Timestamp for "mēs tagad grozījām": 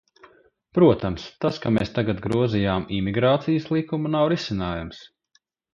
1.77-2.89